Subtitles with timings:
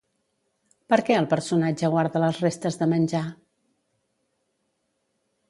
[0.93, 3.23] Per què el personatge guarda les restes de menjar?